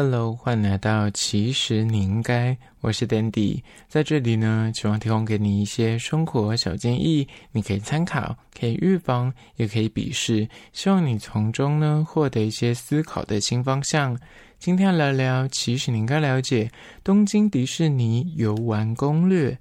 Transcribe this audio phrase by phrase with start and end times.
[0.00, 14.16] Hello，欢迎来到其实你应该，我是 Dandy，在这里呢，希望提供给你一些生活小建议，你可以参考，可以预防，也可以鄙视，希望你从中呢获得一些思考的新方向。
[14.60, 16.70] 今天要聊聊，其实你应该了解
[17.02, 19.58] 东京迪士尼游玩攻略。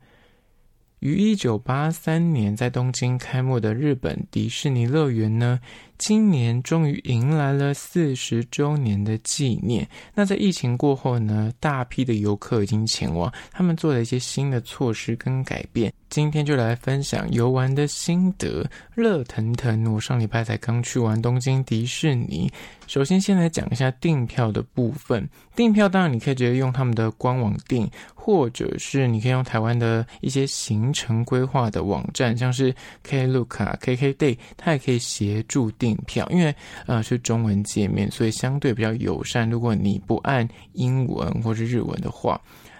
[0.99, 5.59] 于一九八三年在东京开幕的日本迪士尼乐园呢，
[5.97, 9.87] 今年终于迎来了四十周年的纪念。
[10.13, 15.91] 那在疫情过后呢，大批的游客已经前往，他们做了一些新的措施跟改变。
[16.09, 18.65] 今天就来分享游玩的心得，
[18.95, 19.93] 热腾腾！
[19.93, 22.49] 我上礼拜才刚去完东京迪士尼。
[22.87, 25.27] 首先，先来讲一下订票的部分。
[25.53, 32.73] 订票当然你可以直接用他们的官网订，或者是你可以用台湾的一些行程规划的网站，像是
[33.05, 36.27] Klook 啊、KKday，它也可以协助订订票。
[36.29, 36.53] 因为
[36.85, 39.49] 呃是中文界面，所以相对比较友善。
[39.49, 42.39] 如果你不按英文或是日文的话。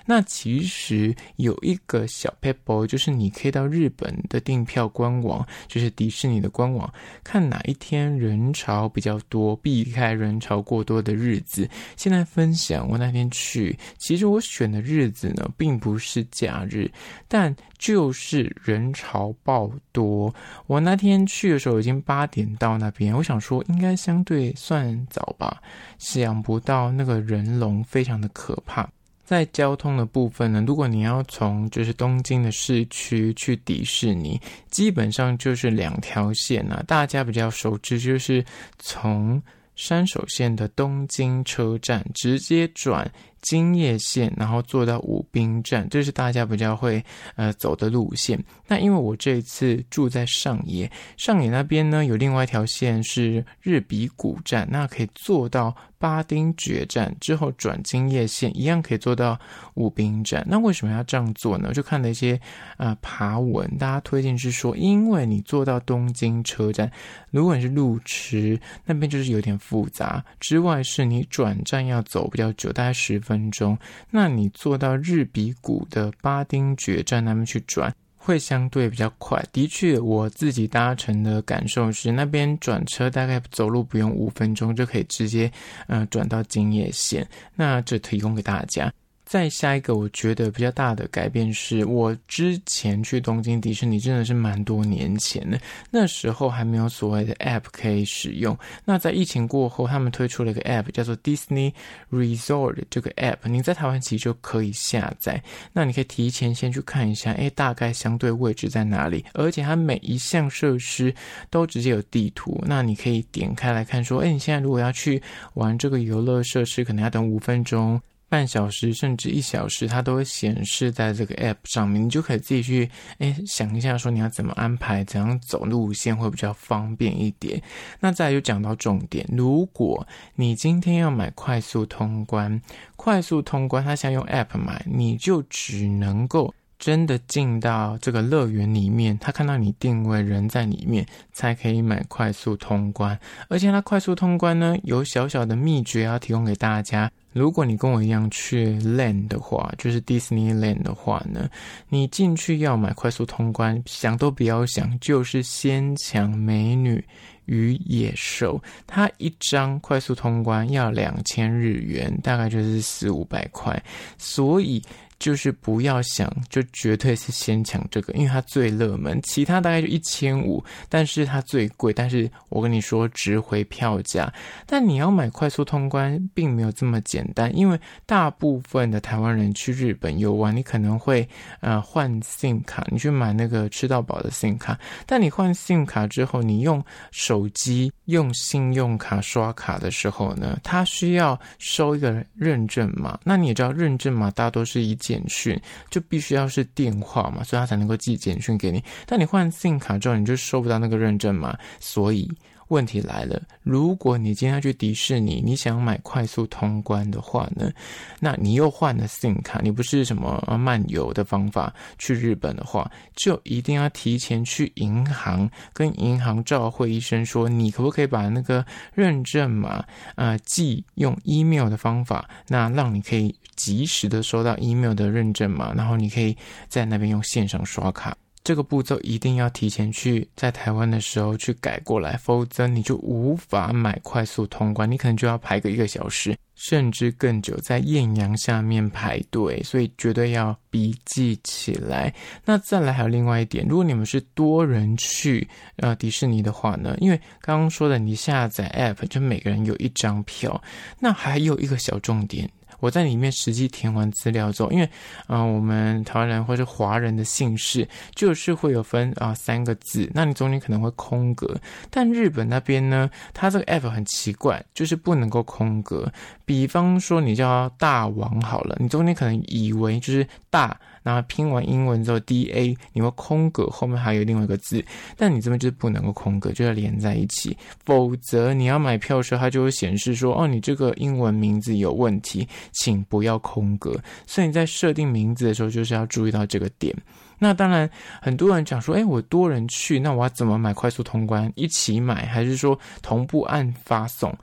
[0.10, 6.92] 那其实有一个小撇步，就是你可以到日本的订票官网，就是迪士尼的官网，
[7.26, 11.70] 看哪一天人潮比较多，避开人潮过多的日子。
[11.98, 16.90] 现在分享我那天去，其实我选的日子呢，并不是假日，
[17.28, 20.34] 但就是人潮爆多。
[20.68, 25.62] 我那天去的时候已经八点到那边，我想说应该相对算早吧，
[25.98, 28.90] 想不到那个人龙非常的可怕。
[29.28, 34.40] 在交通的部分呢，如果你要从就是东京的市区去迪士尼，
[34.72, 38.42] 基本上就是两条线啊，大家比较熟知就是
[38.80, 39.42] 从
[39.76, 43.12] 山手线的东京车站直接转。
[43.40, 47.02] 京叶线，然后坐到武滨站，这是大家比较会
[47.36, 48.38] 呃走的路线。
[48.68, 59.40] 那因为我这一次住在上野，上野那边呢有另外一条线是日比谷站，那可以坐到巴丁决战之后转京叶线，一样可以坐到
[59.74, 60.46] 武滨站。
[60.48, 61.74] 那为什么要这样做呢？
[61.74, 62.40] 就看了一些
[62.78, 66.92] 呃爬文，大家推荐是说，因为你坐到东京车站，
[67.32, 70.24] 如果你是路痴，那边就是有点复杂。
[70.40, 73.38] 之外是你转站要走比较久，大概十分。
[73.50, 73.78] 钟，
[74.12, 77.94] 那你坐到日比谷的巴丁决战那边去转，
[78.28, 79.42] 会相对比较快。
[79.54, 85.50] 的确，我自己搭乘的感受是，那边转车大概走路不用五分钟就可以直接，
[85.88, 87.26] 嗯，转到京叶线。
[87.56, 88.92] 那这提供给大家。
[89.28, 95.60] 再下一个，我觉得比较大的改变是，我之前去东京迪士尼真的是蛮多年前的，
[95.92, 98.58] 那时候还没有所谓的 App 可以使用。
[98.86, 101.74] 那在疫情过后，他们推出了一个 App，叫做 Disney
[102.10, 105.44] Resort 这个 App，你在台湾其实就可以下载。
[105.74, 111.14] 那你可以提前先去看一下，诶，大概相对位置在哪里，而且它每一项设施
[111.50, 115.22] 都直接有地图，那你可以点开来看，说，诶，你现在如果要去
[115.56, 118.02] 玩这个游乐设施，可能要等五分钟。
[118.30, 122.90] 半小时甚至一小时，它都会显示在这个 App 上面，你就可以自己去
[123.20, 127.62] 哎想一下，说你要怎么安排，怎样走路线会比较方便一点。
[128.00, 132.62] 那再来就讲到重点，如果你今天要买快速通关，
[132.96, 136.54] 快速通关它想用 App 买，你就只能够。
[136.80, 143.20] 真的进到这个乐园里面，他看到你定位人在里面，才可以买快速通关。
[143.50, 147.12] 而且他快速通关呢，有小小的秘诀要提供给大家。
[147.38, 151.48] 如果你跟我一样去 Land 的话，就是 Disneyland 的话呢，
[151.88, 157.04] 你进去要买快速通关，想都不要想，就是先抢美女
[157.46, 158.62] 与野兽。
[158.88, 163.82] 它一张快速通关要两千日元，大概就是四五百块，
[164.18, 164.82] 所以。
[165.20, 171.92] 就是不要想，就绝对是先抢这个，因为它最热门，其他大概就一千五，但是它最贵。
[171.92, 174.32] 但是我跟你说，值回票价。
[174.68, 181.28] 但你要买快速通关，并没有这么简单，因为大部分的台湾人去日本游玩，你可能会
[181.62, 184.80] 呃换 SIM 卡，你去买那个吃到饱的 SIM 卡。
[185.08, 193.20] 但你换 SIM 卡之后，你用手机用信用卡刷卡的时候呢，它需要收一个认证码。
[193.24, 194.96] 那你也知道，认证码大多是一。
[195.08, 195.58] 简讯
[195.90, 198.84] 就必须要是电话嘛，所以他才能够寄简讯给你。
[199.06, 202.30] 但你换 SIM 卡之后，你就收不到那个认证码，所以
[202.68, 203.42] 问题来了。
[203.64, 207.72] 如果你今天要去迪士尼，你想买快速通关的话呢，
[208.20, 223.34] 那你又换了 SIM 卡，你不是什么漫游的方法去日本的话，就一定要提前去银行跟银行照会一声，说你可不可以把那个认证码呃寄用 email 的方法，那让你可以。
[223.58, 226.38] 及时的收到 email 的认证嘛，然后你可以
[226.70, 228.16] 在那边用线上刷卡。
[228.44, 242.14] 这个步骤一定要提前去在台湾的时候去改过来，否则你就无法买快速通关，你可能就要排个一个小时，甚至更久，在艳阳下面排队，所以绝对要笔记起来。
[242.46, 245.46] 那再来还有另外一点，如果你们是多人去
[245.76, 250.64] 呃迪士尼的话呢，因为刚刚说的你下载 App 就每个人有一张票，
[251.02, 252.50] 那还有一个小重点。
[252.80, 254.90] 我在里面实际填完资料之后，因为，
[255.28, 261.56] 嗯、我们台湾人或是华人的姓氏就是会有分啊、三个字，那你中间可能会空格。
[261.90, 266.12] 但日本那边呢，它这个 app 很奇怪，就是不能够空格。
[266.46, 270.80] 比方说你叫大王好了，你中间可能以为就是大。
[271.08, 274.84] 那拼完英文之后，D A，你会空格，后面还有另外一个字，
[275.16, 277.56] 但你这边就是不能够空格，就要连在一起，
[277.86, 283.98] 否则你要买票的时候，它就会显示说，哦，你这个英文名字有问题，请不要空格。
[284.26, 286.94] 所以你在设定名字的时候，就是要注意到这个点。
[287.40, 287.90] 那当然，
[288.22, 291.50] 很多人讲说，哎，我多人去，那我要怎么买快速通关？
[291.56, 294.38] 一起买，还是说同步按发送？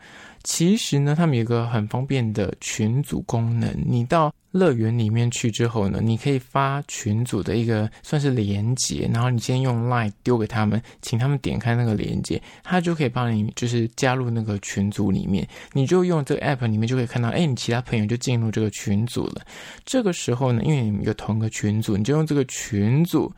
[0.45, 3.75] 其实呢，他们有一个很方便的群组功能。
[3.87, 15.49] 你到乐园里面去之后呢，你可以发群组的一个算是连接，然后你先用 Line 丢给他们，请他们点开那个连接，他就可以帮你就是加入那个群组里面。
[15.73, 19.43] 你就用这个 App 里面就可以看到，哎，你其他朋友就进入这个群组了。
[19.87, 23.33] 这个时候呢，因为你们有同一个群组，你就用这个群组。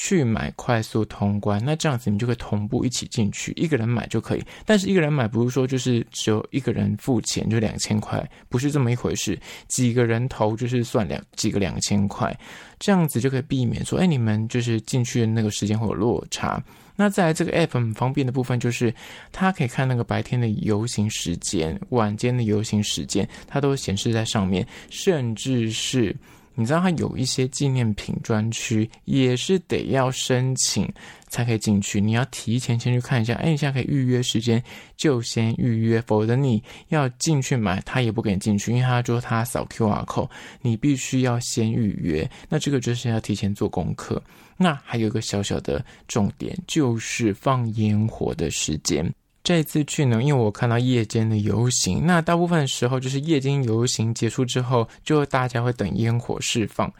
[0.00, 4.42] 去买快速通关，那这样子你就可以同步一起进去，一个人买就可以。
[4.64, 9.38] 但是一个人买不是说就是只有一个人付钱就两千块，不是这么一回事。
[9.66, 12.34] 几个人头就是算两几个两千块，
[12.78, 16.62] 这样子就可以避免说，哎，你们就是进去的那个时间会有落差。
[16.94, 18.94] 那再来这个 app 很方便的部分就是，
[19.32, 26.14] 它可以看那个白天的游行时间、晚间的游行时间，它都显示在上面，甚至是。
[26.58, 30.92] 你知道它有一些纪念品专区，也是得要申请
[31.28, 32.00] 才可以进去。
[32.00, 34.60] 你要提前先去看一下，哎，你现在可以预约时间，
[34.96, 40.28] 就先预约，否则你要进去买，他也不给你进去，因为他说他扫 QR code，
[40.60, 42.28] 你必须要先预约。
[42.48, 44.20] 那这个就是要提前做功课。
[44.56, 49.08] 那还有一个小小的重点，就是放烟火的时间。
[49.42, 56.92] 这次去呢，因为我看到夜间的游行，那大部分时候就是夜间游行结束之后，就大家会等烟火释放。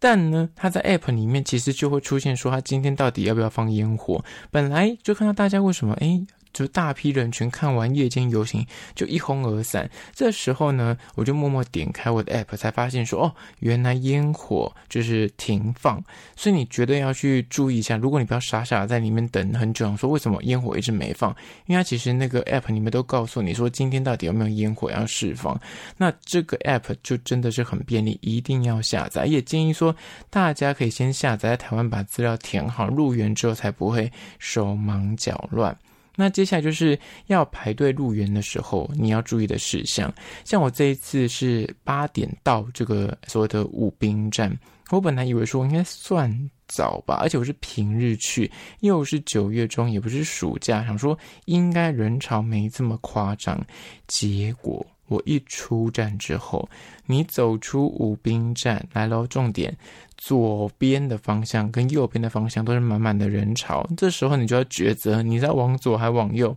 [0.00, 4.24] 但呢，他在 App 里面其实就会出现说，他今天到底要不要放烟火？
[4.50, 16.02] 本来就看到大家为什么诶就大批人群看完夜间游行就一哄而散，这时候呢，我就默默点开我的 app，才发现说，哦，原来烟火就是停放，
[16.36, 17.96] 所以你绝对要去注意一下。
[17.96, 21.30] 如果你不要傻傻在里面等很久，说为什么烟火一直没放？
[21.66, 25.58] 因为它其实那个 app 里面都告诉你说今天到底有没有烟火要释放。
[25.96, 29.26] 那这个 app 就真的是很便利，一定要下载。
[29.26, 29.94] 也建议说
[30.28, 35.76] 大家可以先下载，在台湾把资料填好，入园之后才不会手忙脚乱。
[36.14, 40.12] 那接下来就是要排队入园的时候，你要注意的事项。
[40.44, 44.54] 像我这一次是八点到这个所谓的武兵站，
[44.90, 46.30] 我本来以为说应该算
[46.68, 48.50] 早吧，而且我是平日去，
[48.80, 53.58] 又是九月中，也不是暑假，想说应该人潮没这么夸张。
[54.06, 56.68] 结果我一出站之后，
[57.06, 59.76] 你走出武滨站来喽，重点。
[60.16, 66.56] 左边的方向跟右边的方向都是满满的人潮，这时候你就要抉择，你在往左还往右。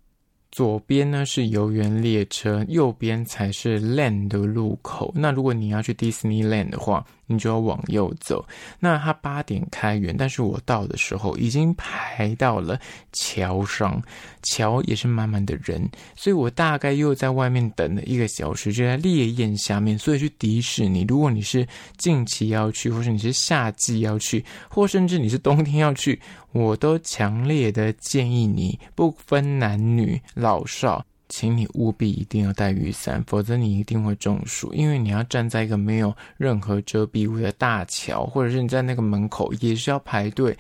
[0.52, 5.12] 左边呢是游园列车，右边才是 Land 的路口。
[5.14, 8.46] 那如果你要去 Disneyland 的话，你就要往右走。
[8.80, 12.80] 那它八点开园，但是我到的时候已经排到了
[13.14, 14.02] 桥上，
[14.44, 19.98] 桥也是满满的人，所以我大概又在外面等了一个小时，就在烈焰下面。
[19.98, 21.68] 所以去迪士尼，如果你是
[21.98, 26.20] 近期要去，或是你是夏季要去，或甚至你是冬天要去。
[26.52, 34.74] 我都强烈的建议你，不分男女老少，请你务必一定要带雨伞，否则你一定会中暑。
[34.74, 40.58] 因为你要站在一个没有任何遮蔽物的大桥，或者是你在那个门口也是要排队，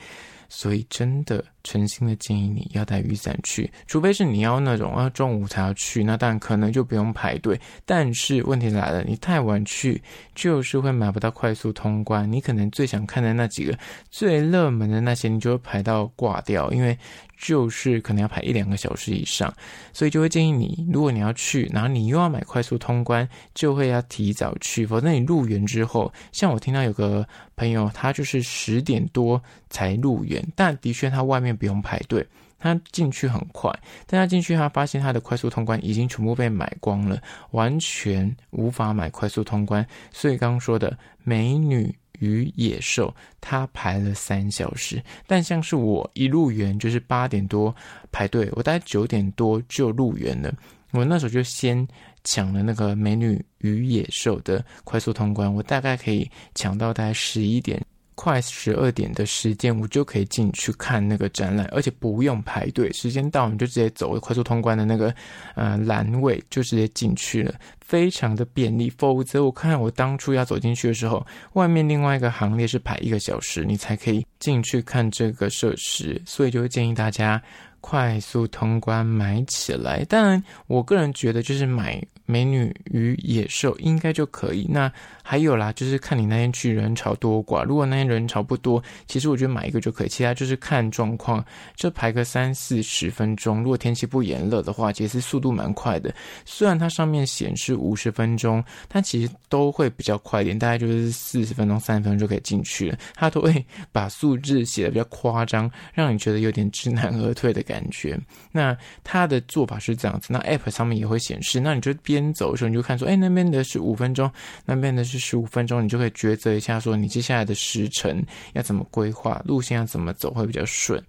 [0.49, 1.43] 所以真的。
[1.67, 7.59] 诚心的建议你要带雨伞去，除非是你要那种要中午才要去，那当然可能就不用排队。
[7.87, 9.99] 但是问题来了，你太晚去
[10.35, 12.31] 就是会买不到快速通关。
[12.31, 13.75] 你可能最想看的那几个
[14.11, 16.95] 最热门的那些，你就会排到挂掉，因为
[17.37, 19.51] 就是可能要排一两个小时以上。
[19.91, 31.55] 所以就会建议你，如果你要去，然后你又要买快速通关，就会要提早去，否则你入园之后，像我听到有个朋友，他就是十点多才入园，但的确他外面。
[31.55, 32.27] 不用排队，
[32.59, 33.71] 他进去很快，
[34.05, 37.17] 但他进去他发现他的快速通关已经全部被买光了，
[37.51, 39.87] 完全无法买快速通关。
[40.11, 45.01] 所以刚刚说的美女与野兽，他排了三小时。
[45.27, 47.75] 但像是我一入园就是八点多
[48.11, 50.53] 排队，我大概九点多就入园了。
[50.91, 51.85] 我那时候就先
[52.23, 57.83] 抢了那个美女与野兽的快速通关，我大概可以抢到大概十一点。
[58.15, 65.13] 快十二点的时间，我就可以进去看那个展览，而且不用排队，时间到你就直接走快速通关的那个
[65.55, 68.89] 呃栏位，就直接进去了，非常的便利。
[68.97, 77.41] 否则我看我当初要走进去的时候，外面另外一个行列是排一个小时，你才可以进去看这个设施，所以就会建议大家
[77.81, 80.03] 快速通关买起来。
[80.05, 82.01] 当然，我个人觉得就是买。
[82.25, 84.67] 美女与野兽应该就可以。
[84.69, 84.91] 那
[85.23, 87.63] 还有啦，就是看你那天去人潮多寡。
[87.63, 90.07] 如果那天人潮不多，其实我觉得买一个就可以。
[90.07, 91.43] 其他就是看状况，
[91.75, 93.63] 就排个三四十分钟。
[93.63, 96.13] 如果天气不炎热的话，其实速度蛮快的。
[96.45, 102.97] 虽然它上面显示五十分钟，但其实都会比较快一点，大概就是四十分钟、三十分钟就可以进去了。
[103.15, 108.17] 它都会把数字写的比较夸张，让你觉得有点知难而退的感觉。
[108.51, 114.31] 那它的做法是这样子，那 App 上面也会显示，那你就边先走的时候，你就看说，哎，那边的是五分钟，
[114.65, 121.01] 那边的是十五分钟，你就可以抉择一下，说你接下来的时程要怎么规划，路线要怎么走会比较顺。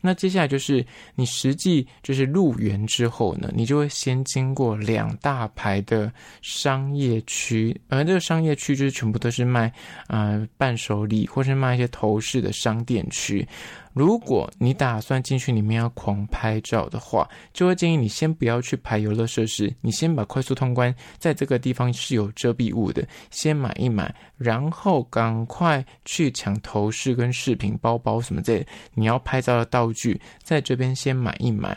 [0.00, 0.84] 那接下来就是
[1.14, 6.12] 你实际就是入园之后呢，你就会先经过两大排的
[6.42, 9.72] 商业区，而这个商业区就是全部都是卖
[10.08, 13.46] 呃伴手礼或是卖一些头饰的商店区。
[13.92, 31.76] 如果你打算进去里面要狂拍照的话，就会建议你先不要去排游乐设施，你先把快速通关在这个地方是有遮蔽物的，先买一买，然后赶快去抢头饰跟饰品、包包什么这，你要拍照的道具在这边先买一买。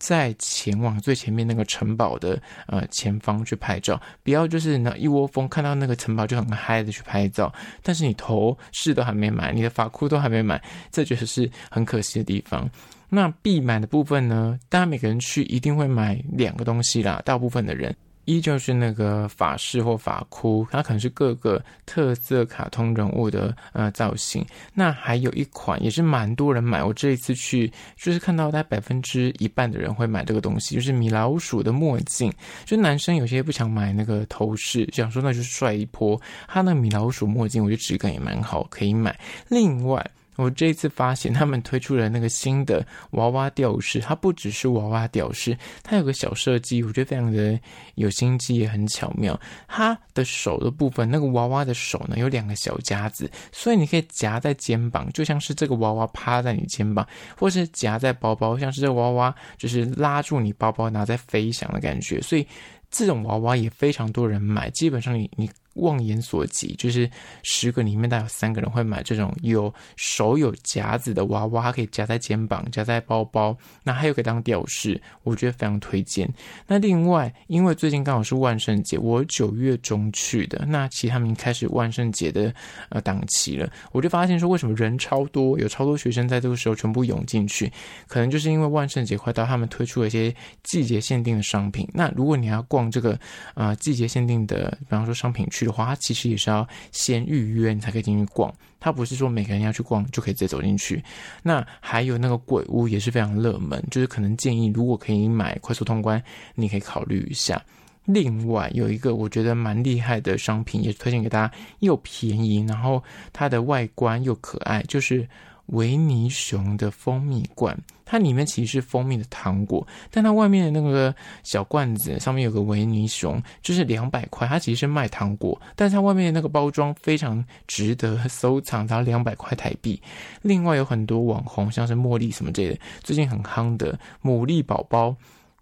[0.00, 10.62] 再前往最前面那个城堡的呃前方去拍照，不要就是那一窝蜂看到那个城堡就很嗨的去拍照，但是你头饰都还没买，你的发箍都还没买，
[10.92, 12.70] 这就是很可惜的地方。
[13.08, 17.92] 那必买的部分呢，大家每个人去一定会买两个东西啦，大部分的人。
[18.28, 24.44] 依旧是那个法式或法箍，它可能是各个特色卡通人物的呃造型。
[24.74, 32.30] 那还有一款也是蛮多人买，我这一次去就是看到大概百分之一半的人会买这个东西，就是米老鼠的墨镜。
[32.66, 39.18] 就男生有些不想买那个头饰，想说那就是帅一波，他那米老鼠墨镜，我觉得质感也蛮好，可以买。
[39.48, 40.06] 另外。
[40.38, 47.58] 我这一次发现他们推出了那个新的娃娃吊饰，它不只是娃娃吊饰，它有个小设计，我觉得非常的
[47.96, 49.38] 有心机，也很巧妙。
[49.66, 57.04] 它的手的部分，那个娃娃的手呢，有两个小夹子，所以你可以夹在肩膀，就像是这个娃娃趴在你肩膀，
[57.36, 62.20] 或是夹在包包，像是这个娃娃就是拉住你包包，拿在飞翔的感觉。
[62.22, 62.46] 所以
[62.90, 65.50] 这种娃娃也非常多人买，基本上你你。
[65.78, 67.10] 望眼所及，就是
[67.42, 76.28] 十个里面大概有三个人会买这种有手有夹子的娃娃，它可以夹在肩膀、夹在包包，那还有可以当吊饰，我觉得非常推荐。
[76.66, 82.52] 那另外，因为最近刚好是万圣节，我九月中去的，那其实他们开始万圣节的
[82.88, 87.72] 呃档期了，我就发现说为什么人超多，有超多学生在这个时候全部涌进去，
[88.08, 91.88] 可能就是因为万圣节快到，他们推出了一些季节限定的商品。
[91.94, 93.16] 那如果你要逛这个
[93.54, 95.67] 呃季节限定的，比方说商品区。
[95.68, 98.52] 的话，它其实也是要先预约，你才可以进去逛。
[98.80, 101.02] 它不是说每个人要去逛就可以直接走进去。
[101.42, 106.22] 那还有那个鬼屋也是非常热门，就是可能建议如果可以买快速通关，
[106.54, 107.62] 你可以考虑一下。
[108.04, 115.28] 另外有一个我觉得蛮厉害的商品，也推荐给大家，又便宜，然后它的外观又可爱，就是。
[115.68, 124.48] 维尼熊的蜂蜜罐，它里面其实是蜂蜜的糖果，但它外面的那个小罐子上面有个维尼熊，就是两百块。
[124.48, 130.00] 它其实是卖糖果，但是它外面的那个包装非常值得收藏，它两百块台币。
[130.40, 135.14] 另外有很多网红，像是茉莉什么之类的，最近很夯的牡蛎宝宝，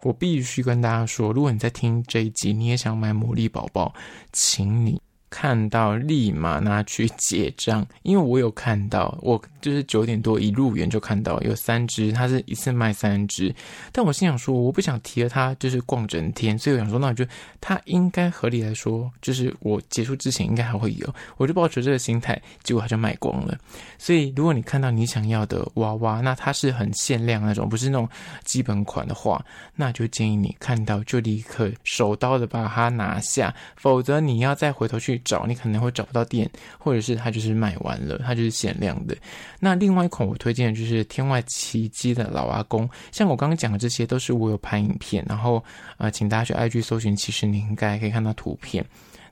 [0.02, 3.92] 我必须跟大家说，如果你在听这一集，你也想买牡蛎宝宝，
[4.32, 5.00] 请你。
[5.38, 13.54] 看到立马拿去结账，因为我有看到，我就是九点多一入园就看到有三只，它是一次卖三只，
[13.92, 17.22] 但我心想说，我不想提了它，就是逛整天，所以我想说，那我就
[17.60, 23.58] 它应该合理来说，就是我结束之前应该还会有，我就抱持这个心态，结果它就卖光了。
[23.98, 28.08] 所以如果你看到你想要的娃娃，那它是很限量那种，不是那种
[28.44, 35.20] 基本款的话，那就建议你看到就立刻手刀的把它拿下，否则你要再回头去。
[35.26, 39.14] 找你可能会找不到店，或者是它就是卖完了，它就是限量的。
[39.60, 45.62] 那另外一款我推荐的就是天外奇迹的老阿公，像我刚刚讲的这些都是我有拍影片，然后
[45.98, 48.82] 呃，请大家去 IG 搜寻，其实你应该可以看到图片。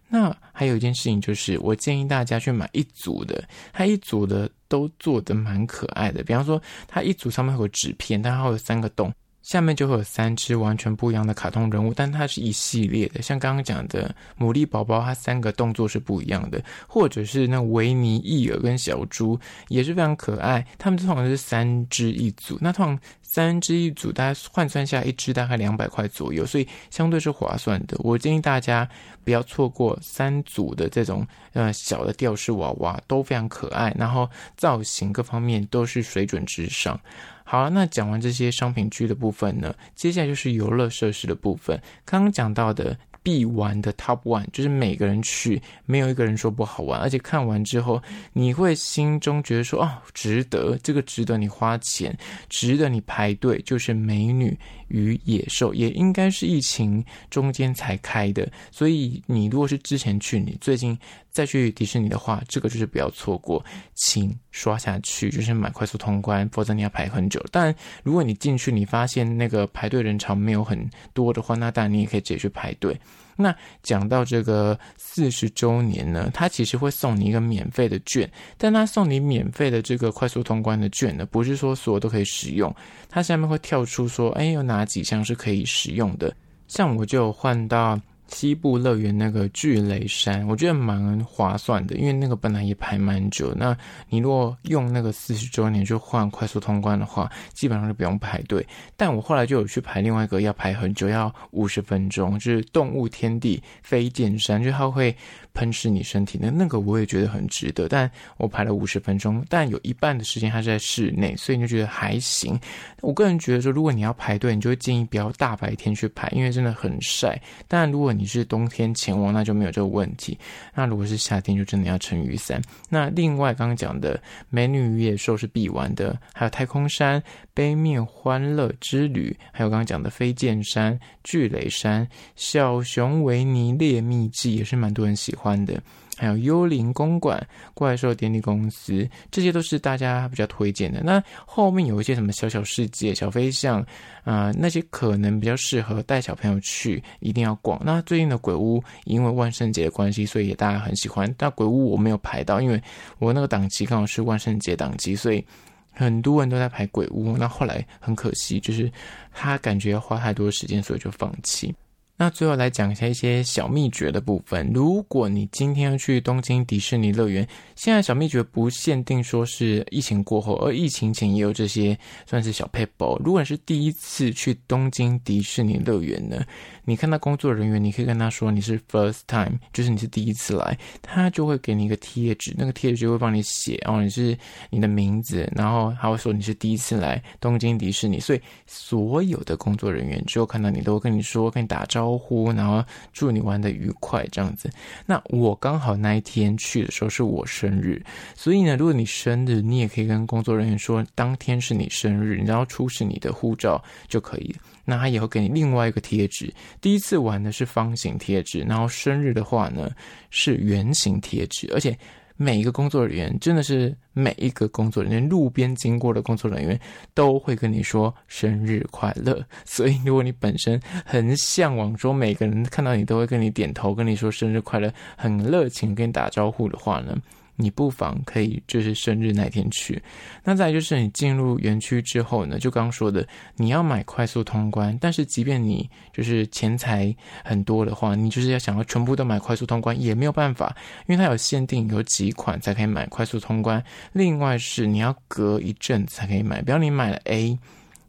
[0.07, 6.23] 那还有一件事情就是，我建议大家去买一组的，它一组的都做的蛮可爱的。
[6.23, 9.13] 比方说，它一组上面会有纸片，但它会有三个洞。
[9.45, 27.99] 下面就会有三只完全不一样的卡通人物，但它是一系列的，像刚刚讲的牡蛎宝宝，它三个动作是不一样的，或者是那维尼、义尔跟小猪也是非常可爱，他们通常是三只一组，那通常三只一组，大家换算下一只大概两百块左右，所以相对是划算的。
[28.01, 28.89] 我建议大家
[29.25, 36.99] 不要错过三组的这种呃小的吊饰娃娃，都非常可爱，然后造型各方面都是水准之上。
[37.45, 41.81] 好了，那讲完这些商品区的部分呢，接下来就是游乐设施的部分。
[42.05, 52.17] 刚刚讲到的必玩的 Top One，就是每个人去，没有一个人说不好玩，而且看完之后，你会心中觉得说，哦，值得，这个值得你花钱，
[52.49, 60.99] 值得你排队，就是美女与野兽，也应该是疫情中间才开的，所以你如果是之前去，你最近。
[61.35, 63.61] 再去迪士尼的话，这个就是不要错过，
[63.97, 67.45] 请刷下去，就是买快速通关，否则你要排很久。
[67.51, 67.75] 但
[68.05, 72.97] 如果你进去，你发现那个排队人潮没有很多的话，那当然你也可以直接去排队。
[73.37, 82.75] 那讲到这个四十周年呢，它其实会送你一个免费的券，但它送你免费的这个快速通关的券呢，不是说所有都可以使用，
[83.09, 86.35] 它下面会跳出说，哎，有哪几项是可以使用的？
[86.69, 88.01] 像我就换到。
[88.29, 93.55] 西部乐园那个巨雷山，我觉得蛮划算的，因为那个本来也排蛮久。
[93.55, 93.77] 那
[94.09, 98.67] 你如果用那个四十周年就换快速通关的话，基本上就不用排队。
[98.97, 105.15] 但我后来就有去排另外一个，要排很久，要五十分钟，就是动物天地飞剑山，就它会
[105.55, 107.89] 喷湿你身体那那个，我也觉得很值得。
[107.89, 112.59] 但我排了五十分钟，但有一半的时间它是在室内，所以你就觉得还行。
[113.01, 117.41] 我个人觉得说，如果你要排队，你就会建议不要大白天去排，因为真的很晒。
[117.69, 120.37] 但如果你是冬天前往，那就没有这个问题。
[120.75, 122.61] 那如果是夏天，就真的要撑雨伞。
[122.89, 124.17] 那另外刚刚讲的
[124.51, 132.07] 《美女与野兽》是必玩的，还有太空山、杯面欢乐之旅，还有刚刚讲的飞剑山、巨雷山、
[132.37, 135.79] 小熊维尼猎秘记，也是蛮多人喜欢欢的。
[136.17, 141.03] 还有幽灵公馆、怪兽电力公司，这些都是大家比较推荐的。
[141.03, 143.85] 那后面有一些什么小小世界、小飞象
[144.23, 147.81] 啊、那些可能比较适合带小朋友去，一定要逛。
[147.85, 151.33] 那最近的鬼屋，因为万圣节的关系，所以也大家很喜欢。
[151.37, 152.81] 但鬼屋我没有排到，因为
[153.19, 155.45] 我那个档期刚好是万圣节档期，所以
[155.91, 157.37] 很多人都在排鬼屋。
[157.37, 158.89] 那后来很可惜，就是
[159.33, 161.75] 他感觉要花太多时间，所以就放弃。
[162.17, 164.71] 那最后来讲一下一些小秘诀的部分。
[164.73, 173.21] 如果你今天要去东京迪士尼乐园，现在小秘诀不限定说是疫情过后，而疫情前也有这些算是小撇步。
[173.25, 176.41] 如果你是第一次去东京迪士尼乐园呢，
[176.85, 184.39] 你看到工作人员，你可以跟他说你是 first time，就是你是第一次来，他就会给你一个贴纸，那个贴纸就会帮你写哦，你是
[184.71, 192.04] 你的名字，然后他会说你是第一次来东京迪士尼，所以所有的工作人员只有看到你都会跟你说，跟你打招呼。
[192.05, 194.69] 招呼，然后祝你玩得愉快，这样子。
[195.07, 204.59] 那我刚好那一天去的时候是我生日，所以呢，如果你生日，你也可以跟工作人员说，当天是你生日，然后出示你的护照就可以了。
[204.85, 209.91] 那他也会给你另外一个贴纸，第一次玩的是方形贴纸，然后生日的话呢
[210.29, 211.97] 是圆形贴纸，而且。
[212.37, 216.79] 每一个工作人员真的是每一个工作人员，路边经过的工作人员
[217.15, 219.41] 都会跟你说生日快乐。
[219.65, 227.17] 所以，如果你本身很向往说每个人看到你都会跟你点头，跟你说生日快乐，很热情跟你打招呼的话呢，
[227.57, 230.03] 你不妨可以就是生日那天去。
[230.43, 237.15] 那再来就是你进入园区之后呢，就刚刚说的，你要买快速通关，但是即便你就是钱财
[237.45, 243.83] 很多的话，你就是要想要全部都买快速通关也没有办法，因为它有限定，有几款才可以买快速通关。
[244.13, 247.59] 另外是你要隔一阵才可以买，比方你买了 A。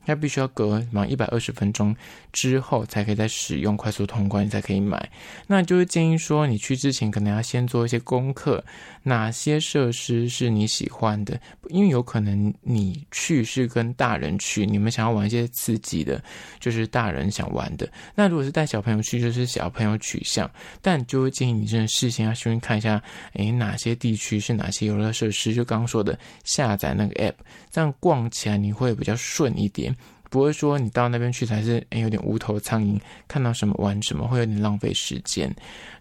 [0.05, 1.95] 它必须要隔满一百二十分钟
[2.31, 5.09] 之后，才可以再使用快速通关，你才可以买。
[5.47, 8.63] 那就是建议说，你去之前可能要先做一些功课，
[9.03, 11.39] 哪些设施是你喜欢的，
[11.69, 16.23] 因为有可能你去是跟大人去，你们想要玩一些刺激的，
[16.59, 17.89] 就是大人想玩的。
[18.13, 20.49] 那如果是带小朋友去，就是小朋友取向。
[20.81, 23.01] 但就会建议你真的事先要先看一下，
[23.33, 27.33] 诶，哪些地区是哪些游乐设施，就刚刚说的下载那个 app，
[27.71, 29.94] 这样逛起来你会比较顺一点。
[30.36, 35.50] 不会说你到那边去才是诶，有点无头苍蝇，看到什么玩什么，会有点浪费时间。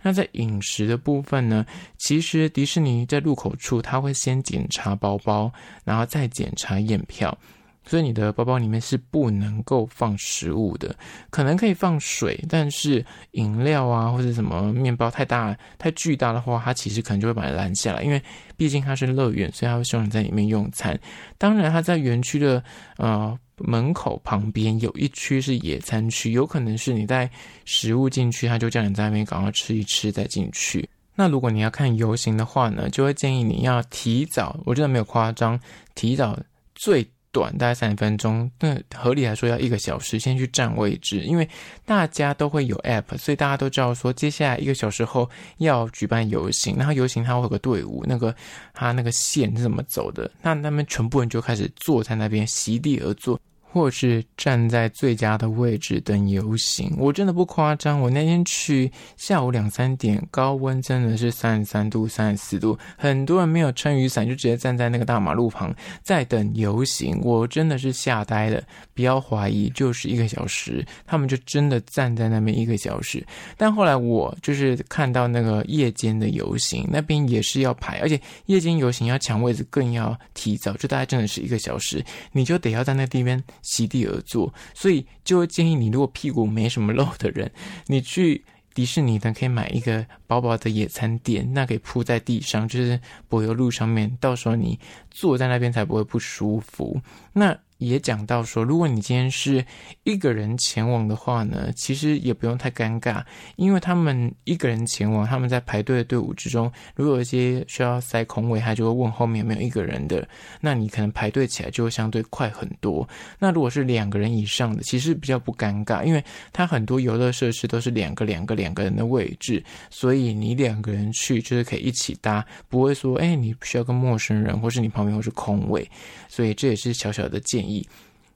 [0.02, 1.64] 那在饮食的部分呢，
[1.98, 5.52] 其实迪士尼在入口处他会先检查包包，
[5.84, 7.38] 然后再检查验票。
[7.86, 10.96] 所以你的包包里面是不能够放食物的，
[11.28, 18.20] 可能可以放水，但是饮料啊或者什么面包太大太巨大的话，它其实可能就会把它拦下来，因为
[18.56, 20.98] 毕竟它是乐园，所以它会希望你在里面用餐。
[21.36, 22.64] 当然，它在园区的
[22.96, 27.30] 呃门口旁边有一区是野餐区，有可能是你带
[27.64, 30.88] 食物进去，他就叫你在那边赶快吃一吃再进去。
[31.14, 35.58] 那如果你要看游行的话呢，就会建议你要提早，我觉得没有夸张，
[35.94, 36.36] 提早
[36.74, 41.46] 最短大概三十分钟，那合理来说要一个小时，先去占位置，因为
[41.84, 48.32] 大家都会有 app，所以大家都知道说接下来一个小时后要举办游行，然后游行它会有个队伍，那个
[48.72, 53.40] 它那个线是怎么走的，那他们全部人就开始坐在那边席地而坐。
[53.74, 58.00] 或是站在最佳的位置等游行，我真的不夸张。
[58.00, 67.18] 我那天去下午两三点，高温真的是三十三度、三十四度，很多人没有撑雨伞，就直接站在那个大马路旁在等游行。
[67.24, 68.62] 我真的是吓呆了，
[68.94, 73.26] 不要怀疑，就是一个小时，他们就真的站在那边一个小时。
[73.56, 83.42] 但后来我就是看到那个夜间的游行，那边也是要排，而且夜间游行要抢位置更要提早，就大概真的是一个小时，你就得要在那地边。
[83.64, 87.50] 席地而坐，所以就会建议你，如果屁股没什么肉的人，
[87.86, 94.78] 你去迪士尼的，可以买一个薄薄的野餐垫，那可以铺在地上，就是柏油路上面，到时候你
[95.10, 97.00] 坐在那边才不会不舒服。
[97.32, 97.58] 那。
[97.78, 99.64] 也讲到说，如果你今天是
[100.04, 103.22] 一个人前往的话呢，其实也不用太尴尬，
[103.56, 110.26] 因为他们一个人前往，他们在排队的队伍之中，如果有一些需要塞空位，他就会问后面有没有一个人的，
[110.60, 113.06] 那你可能排队起来就会相对快很多。
[113.38, 125.86] 那如果是两个人以上的，其实比较不尴尬，因为它很多游乐设施都是两个两个两个人的位置，所以你两个人去就是可以一起搭，不会说哎，你需要跟陌生人，或是你旁边或是空位，
[126.28, 127.73] 所以这也是小小的建议。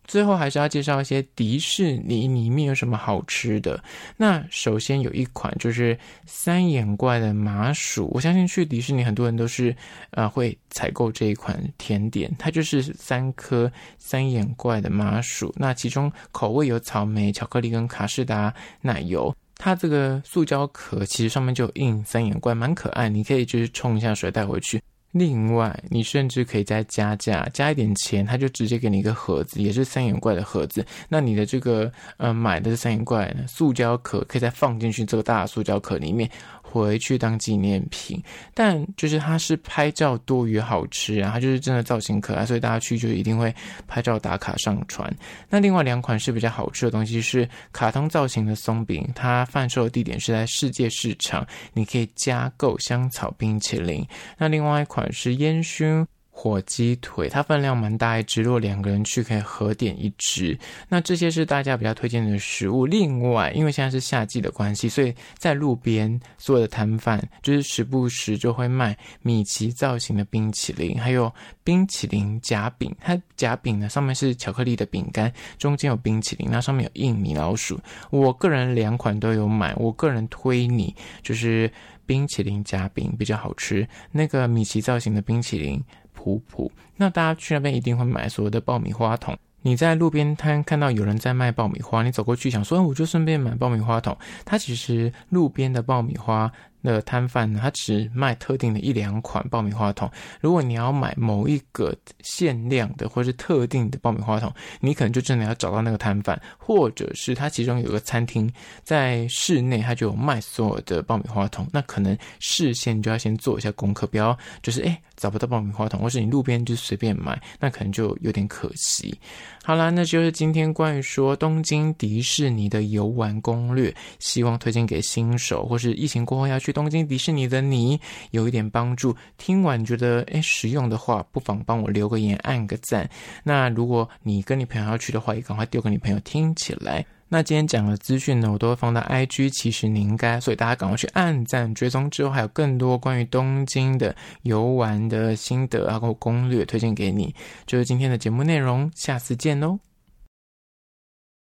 [0.04, 3.78] 最后还是要介绍一些迪士尼里面有什么好吃的。
[4.16, 9.76] 那首先有一款就是三眼怪的麻薯，我相信去迪士尼很多人都是
[10.12, 15.54] 呃会采购这一款甜点，它就是三颗三眼怪的麻薯。
[15.58, 19.34] 那其中口味有草莓、巧克力跟卡士达奶油。
[19.60, 24.80] 它这个塑胶壳其实上面就印三眼怪，蛮可爱，你可以就是冲一下水带回去。
[25.12, 30.84] 另外，你甚至可以再加价，加一点钱，他就直接给你一个盒子，也是三眼怪的盒子。
[31.08, 36.30] 那你的这个呃买的三眼怪塑胶壳，可以再放进去这个大塑胶壳里面。
[36.70, 38.22] 回去当纪念品，
[38.54, 43.54] 但就是它是拍照多于好吃啊，它就是真的造型可爱，所以大家去就一定会
[43.86, 45.12] 拍照打卡上传。
[45.48, 54.06] 那另外两款是比较好吃的东西，是卡通造型的松饼，它贩售的地点是在世界市场，你可以加购香草冰淇淋。
[54.36, 56.06] 那另外一款是烟熏。
[56.40, 60.56] 火鸡腿，它分量蛮大一只，如果两个人去可以合点一只。
[60.88, 62.86] 那这些是大家比较推荐的食物。
[62.86, 71.28] 另外，因为现在是夏季的关系，所以在路边所有的摊贩就是时不时就会卖米奇造型的冰淇淋，还有
[71.64, 72.94] 冰淇淋夹饼。
[73.00, 77.76] 它夹饼呢，上面是巧克力的饼干，中间有冰淇淋，那上面有印米老鼠。
[78.10, 81.68] 我个人两款都有买，我个人推你就是
[82.06, 85.82] 冰淇淋夹饼比较好吃，那个米奇造型的冰淇淋。
[86.28, 89.36] 普普，那大家去那边一定会买所谓的爆米花桶。
[89.62, 94.16] 你在路边摊看到有人在卖爆米花，你走过去想说，我就顺便买爆米花桶。
[94.44, 96.50] 它其实路边的爆米花。
[96.82, 100.10] 的摊贩呢，他只卖特定的一两款爆米花筒。
[100.40, 108.50] 如果你要买某一个限量的或是特定的爆米花筒，你可能就真的要找到那个摊贩，或者是他其中有个餐厅
[108.82, 111.66] 在室内，他就有卖所有的爆米花筒。
[111.72, 119.18] 那可能事先就要先做一下功课，不要就是诶找不到爆米花筒，或是你路边就随便买，那可能就有点可惜。
[119.64, 127.98] 好啦，那就是今天关于说东京迪士尼的游玩攻略，希望推荐给新手或是疫情过后要去去东京迪士尼的你
[128.30, 129.16] 有一点帮助。
[129.38, 133.08] 听完觉得诶实用的话，不妨帮我留个言，按个赞。
[133.42, 137.06] 那如果你跟你朋友要去的话，也赶快丢给你朋友听起来。
[137.30, 147.34] 那今天讲的资讯呢，我都会放到 IG，其实你应该，所以大家赶快去按赞追踪，之后还有更多关于东京的游玩的心得啊，或攻略推荐给你。
[147.66, 149.87] 就是今天的节目内容，下次见喽。